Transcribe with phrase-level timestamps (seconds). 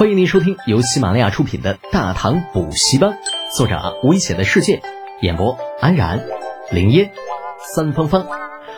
[0.00, 3.10] 欢迎您收听由喜马拉雅出品的《大唐补习班》，
[3.54, 4.80] 作者危险的世界，
[5.20, 6.26] 演播安然、
[6.70, 7.12] 林烟、
[7.74, 8.26] 三芳芳，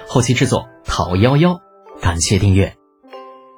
[0.09, 1.61] 后期制作陶幺幺。
[2.01, 2.75] 感谢订阅。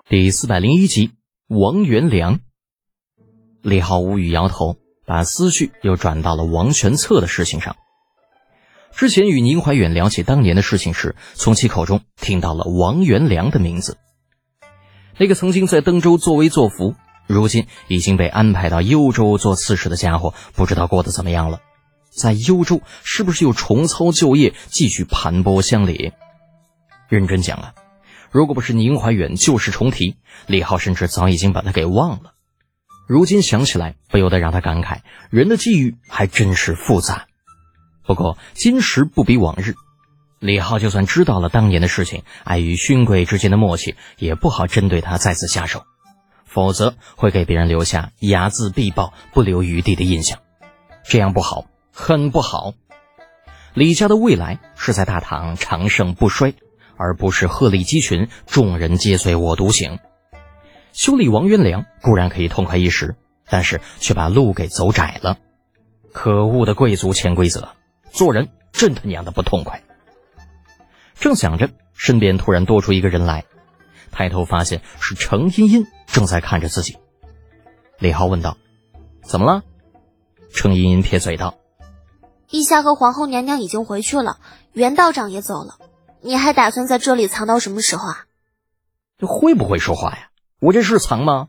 [0.06, 1.12] 第四百零一集，
[1.48, 2.40] 王元良。
[3.62, 4.76] 李浩无语摇头，
[5.06, 7.76] 把思绪又转到了王玄策的事情上。
[8.92, 13.96] 之前与宁怀远聊起当年的事情时，从其口中听到了王元良的名字。
[15.16, 16.94] 那个曾经在登州作威作福。
[17.26, 21.60] 如今已经被安排到幽州做刺史的家伙，不知道过得怎么样了。
[22.10, 26.12] 在幽州，是不是又重操旧业，继续盘剥乡里？
[27.08, 27.74] 认真讲啊，
[28.30, 32.34] 如果不是宁怀远旧事重提，李浩甚至早已经把他给忘了。
[33.06, 35.00] 如今想起来，不由得让他感慨：
[35.30, 37.26] 人的际遇还真是复杂。
[38.06, 39.74] 不过今时不比往日，
[40.38, 45.84] 李浩就算知道了当年的事情，碍于勋贵之间的默契，也不好针对他再次下手。
[46.54, 50.38] 否则会给别人留下睚眦必报、不留余地的印象，
[51.02, 52.74] 这样不好，很不好。
[53.74, 56.54] 李家的未来是在大唐长盛不衰，
[56.96, 59.98] 而不是鹤立鸡群，众人皆醉我独醒。
[60.92, 63.16] 修理王元良固然可以痛快一时，
[63.50, 65.38] 但是却把路给走窄了。
[66.12, 67.70] 可恶的贵族潜规则，
[68.12, 69.82] 做人真他娘的不痛快。
[71.18, 73.42] 正想着，身边突然多出一个人来。
[74.12, 76.96] 抬头发现是程茵茵正在看着自己，
[77.98, 78.56] 李浩问道
[79.20, 79.64] ：“怎么了？”
[80.54, 81.58] 程茵茵撇嘴道
[82.48, 84.38] ：“陛下和皇后娘娘已经回去了，
[84.72, 85.76] 袁道长也走了，
[86.20, 88.26] 你还打算在这里藏到什么时候啊？”
[89.18, 90.28] 这会不会说话呀？
[90.60, 91.48] 我这是藏吗？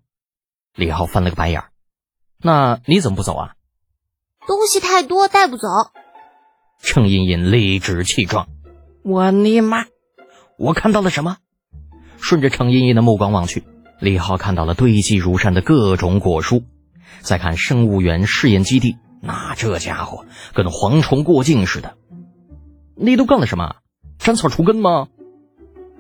[0.74, 1.70] 李浩翻了个白眼儿。
[2.40, 3.54] 那你怎么不走啊？
[4.48, 5.68] 东西太多带不走。
[6.80, 8.48] 程茵茵理直气壮
[9.06, 9.86] ：“我尼玛！
[10.58, 11.38] 我看到了什么？”
[12.18, 13.64] 顺着程茵茵的目光望去，
[14.00, 16.64] 李浩看到了堆积如山的各种果蔬。
[17.22, 21.96] 再看生物园试验基地，那这家伙跟蝗虫过境似的。
[22.96, 23.78] 你都干了什么？
[24.20, 25.08] 斩草除根吗？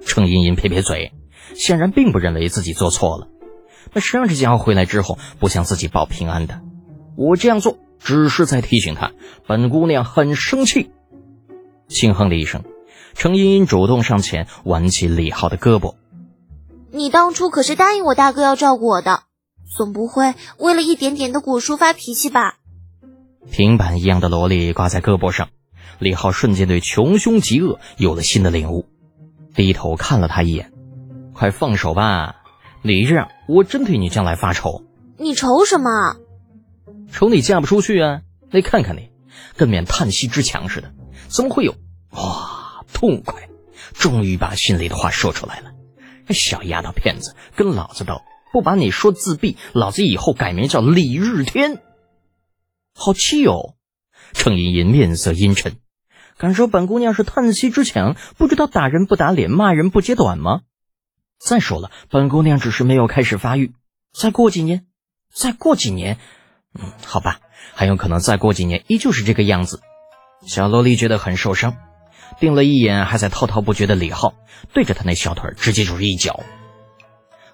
[0.05, 1.13] 程茵茵撇撇嘴，
[1.55, 3.27] 显然并不认为自己做错了。
[3.93, 6.61] 那谁让这家伙回来之后不向自己报平安的？
[7.15, 9.11] 我这样做只是在提醒他，
[9.47, 10.91] 本姑娘很生气。
[11.87, 12.63] 轻哼了一声，
[13.13, 15.95] 程茵茵主动上前挽起李浩的胳膊。
[16.95, 19.23] 你当初可是答应我大哥要照顾我的，
[19.75, 22.55] 总不会为了一点点的果蔬发脾气吧？
[23.51, 25.49] 平板一样的萝莉挂在胳膊上，
[25.99, 28.85] 李浩瞬间对穷凶极恶有了新的领悟，
[29.53, 30.71] 低头看了他一眼
[31.35, 32.37] ：“快放手吧，
[32.81, 34.81] 你这样我真替你将来发愁。”
[35.19, 36.15] 你愁什么？
[37.11, 38.21] 愁你嫁不出去啊！
[38.51, 39.09] 你看看你，
[39.57, 40.93] 跟面叹息之墙似的，
[41.27, 41.75] 怎么会有？
[42.11, 43.49] 哇，痛快，
[43.93, 45.71] 终于把心里的话说出来了。
[46.33, 48.21] 小丫头片子，跟老子斗！
[48.51, 51.81] 不把你说自闭，老子以后改名叫李日天。
[52.93, 53.75] 好气哦！
[54.31, 55.75] 程茵茵面色阴沉，
[56.37, 60.61] 敢说本姑娘是叹息之强，不知道打人不打脸，骂人不揭短吗？
[61.37, 63.73] 再说了，本姑娘只是没有开始发育，
[64.13, 64.85] 再过几年，
[65.33, 66.17] 再过几年，
[66.73, 67.41] 嗯，好吧，
[67.73, 69.81] 很有可能再过几年依旧是这个样子。
[70.47, 71.75] 小萝莉觉得很受伤。
[72.39, 74.33] 盯了一眼还在滔滔不绝的李浩，
[74.73, 76.41] 对着他那小腿直接就是一脚。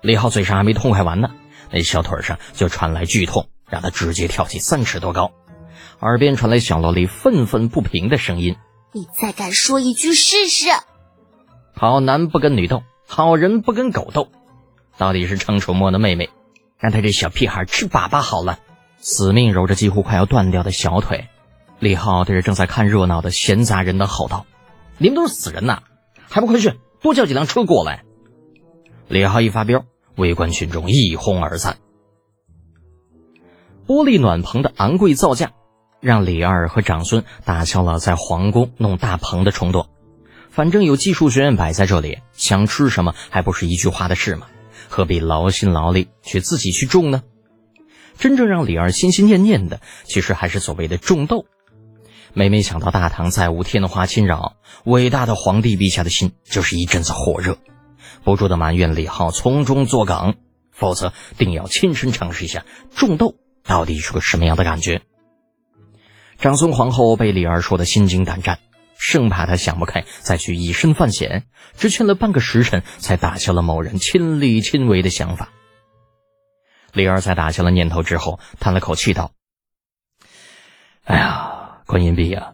[0.02, 1.32] 李浩嘴上还没痛快完呢，
[1.70, 5.32] 那小腿上就传来剧痛，让他直接跳起三尺多高。
[6.00, 8.56] 耳边传来小萝莉愤愤不平的声音
[8.94, 10.70] ：“你再敢说一句试试！
[11.76, 14.30] 好男不跟女斗，好人不跟狗斗。
[14.98, 16.30] 到底是程楚墨的妹妹，
[16.80, 18.60] 让他这小屁孩吃粑粑好了。”
[19.04, 21.28] 死命揉着几乎快要断掉的小腿，
[21.80, 24.46] 李浩对着正在看热闹的闲杂人等吼道。
[25.02, 25.82] 你们都是死人呐，
[26.30, 28.04] 还不快去多叫几辆车过来！
[29.08, 29.84] 李浩一发飙，
[30.16, 31.80] 围观群众一哄而散。
[33.88, 35.54] 玻璃暖棚的昂贵造价，
[36.02, 39.90] 让李二和长孙打消了在皇宫弄大棚的冲动。
[40.52, 44.46] 反正有技术学院摆在这里，想吃什么还不是一句话的事吗？
[44.88, 47.24] 何必劳心劳力去自己去种呢？
[48.20, 51.48] 真正让李二心心念念的，其实还是所谓的种豆。
[52.34, 54.56] 每每想到大唐再无天花侵扰，
[54.86, 57.58] 伟大的皇帝陛下的心就是一阵子火热，
[58.24, 60.36] 不住的埋怨李浩从中作梗，
[60.72, 65.02] 否则定要亲身尝试一下种豆到底是个什么样的感觉。
[66.40, 68.60] 长孙皇后被李儿说的心惊胆战，
[68.98, 71.46] 生怕他想不开再去以身犯险，
[71.76, 75.50] 只劝了半个时辰，才打消了某人亲力亲为的想法。
[76.94, 79.34] 李儿在打消了念头之后，叹了口气道
[81.04, 81.50] ：“哎呀。”
[81.92, 82.54] 观音碧啊，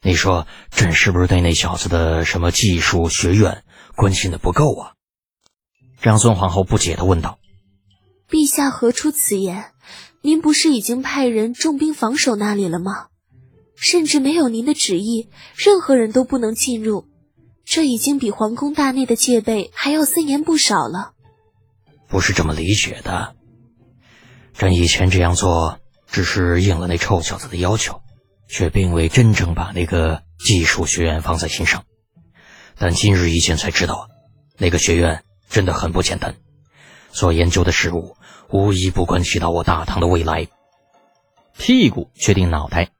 [0.00, 3.62] 你说朕是不是对那小子的什么技术学院
[3.94, 4.92] 关心的不够啊？
[6.00, 7.38] 长孙皇后不解的问道。
[8.26, 9.66] 陛下何出此言？
[10.22, 13.08] 您不是已经派人重兵防守那里了吗？
[13.76, 17.06] 甚至没有您的旨意，任何人都不能进入。
[17.66, 21.12] 这已经比皇宫大内的戒备还要森严不少了。
[22.08, 23.36] 不是这么理解的。
[24.54, 28.00] 朕以前这样做，只是应了那臭小子的要求，
[28.48, 31.84] 却并未真正把那个技术学院放在心上。
[32.76, 34.08] 但今日一见才知道，
[34.58, 36.36] 那个学院真的很不简单，
[37.12, 38.16] 所研究的事物
[38.50, 40.48] 无一不关系到我大唐的未来。
[41.56, 42.90] 屁股决定脑袋，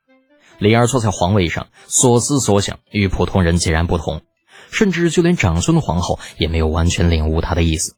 [0.58, 4.22] 李二坐在皇位上，所思所想与普通人截然不同，
[4.70, 7.96] 甚至就连长孙皇后也没有完全领悟他的意思。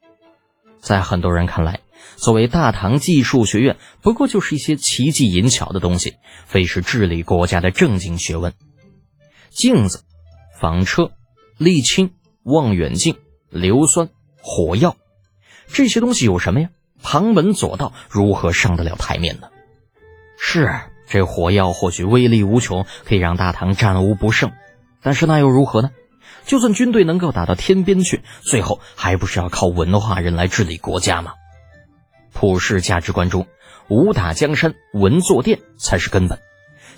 [0.86, 1.80] 在很多人看来，
[2.14, 6.14] 所谓大唐技术学院，不过就是一些奇技淫巧的东西，
[6.46, 8.52] 非是治理国家的正经学问。
[9.50, 10.04] 镜子、
[10.60, 11.10] 纺车、
[11.58, 12.12] 沥青、
[12.44, 13.16] 望远镜、
[13.50, 14.10] 硫酸、
[14.40, 14.96] 火药，
[15.66, 16.70] 这些东西有什么呀？
[17.02, 19.48] 旁门左道，如何上得了台面呢？
[20.38, 20.72] 是，
[21.08, 24.52] 这火药或许威力无穷，可以让大唐战无不胜，
[25.02, 25.90] 但是那又如何呢？
[26.46, 31.32] 就算军队能够打到天边去，最后还不是要靠文化人来治理国家吗？
[32.32, 33.46] 普世价值观中，
[33.88, 36.38] 武打江山，文坐殿才是根本。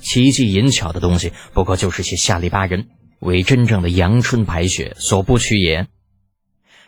[0.01, 2.89] 奇技淫巧的东西，不过就是些下里巴人
[3.21, 5.87] 为真正的阳春白雪所不取也。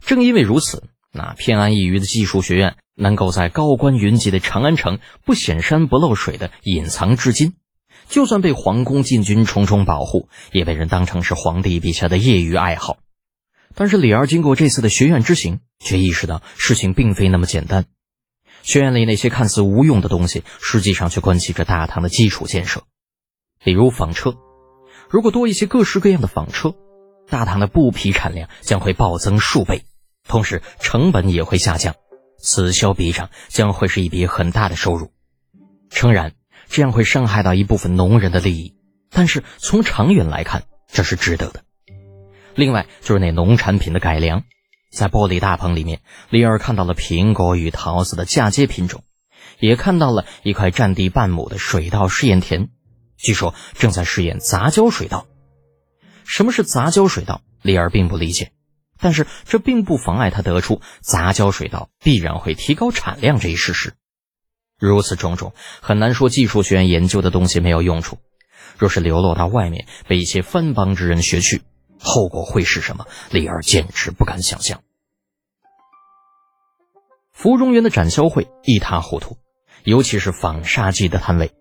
[0.00, 7.54] 正因为如此，那偏安一隅的技术学院，能够在高官云集的长安城不显山不露水的隐藏至今。
[8.10, 12.98] 就算被皇宫禁军重重保护，也被人当成是皇帝陛下的业余爱好。
[13.76, 17.86] 但是李儿经过这次的学院之行，却意识到事情并非那么简单。
[18.62, 22.82] 学院里那些看似无用的东西，实际上却关系着大唐的基础建设。
[23.62, 24.34] 比如纺车，
[25.08, 26.74] 如果多一些各式各样的纺车，
[27.28, 29.84] 大唐的布匹产量将会暴增数倍，
[30.26, 31.94] 同时成本也会下降，
[32.38, 35.12] 此消彼长，将会是一笔很大的收入。
[35.90, 36.34] 诚然。
[36.70, 38.76] 这样会伤害到一部分农人的利益，
[39.10, 41.64] 但是从长远来看，这是值得的。
[42.54, 44.44] 另外就是那农产品的改良，
[44.92, 46.00] 在玻璃大棚里面，
[46.30, 49.02] 李尔看到了苹果与桃子的嫁接品种，
[49.58, 52.68] 也看到了一块占地半亩的水稻试验田，
[53.18, 55.26] 据说正在试验杂交水稻。
[56.24, 57.42] 什么是杂交水稻？
[57.62, 58.52] 李尔并不理解，
[59.00, 63.94] 但是这并不妨碍他得出杂交水稻必然会提高产量这一事实。
[64.80, 68.18] 如此种种，很难说技术学院研究的东西没有用处。
[68.78, 71.60] 若是流落到外面，被一些番邦之人学去，
[72.00, 73.06] 后果会是什么？
[73.30, 74.80] 李儿简直不敢想象。
[77.30, 79.36] 芙蓉园的展销会一塌糊涂，
[79.84, 81.52] 尤其是纺纱机的摊位，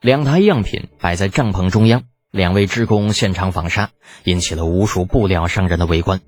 [0.00, 3.90] 两台样品摆在帐篷中央，两位职工现场纺纱，
[4.24, 6.22] 引起了无数布料商人的围观。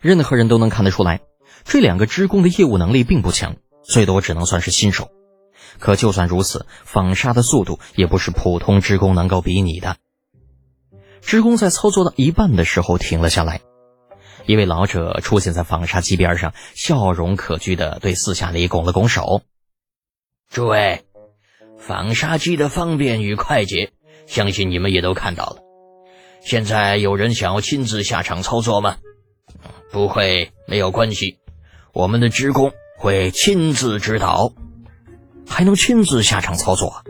[0.00, 1.20] 任何人都能看得出来，
[1.64, 5.10] 这两个职工的业务能力并不强，最多只能算是新手。
[5.78, 9.96] 可就算如此，纺纱的速度也不是普通职工能够比拟的。
[11.20, 13.60] 职工在操作到一半的时候停了下来，
[14.46, 19.42] 一位老者出现在纺纱机边上，笑容可掬的对四下里拱了拱手
[20.48, 21.04] ：“诸位，
[21.78, 23.92] 纺纱机的方便与快捷，
[24.26, 25.56] 相信你们也都看到了。
[26.42, 28.98] 现在有人想要亲自下场操作吗？
[29.90, 31.38] 不会，没有关系，
[31.92, 34.52] 我们的职工会亲自指导。”
[35.46, 37.04] 还能亲自下场操作，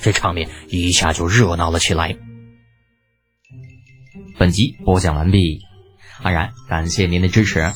[0.00, 2.16] 这场面一下就热闹了起来。
[4.38, 5.60] 本集播讲完毕，
[6.22, 7.72] 安然感谢您的支持。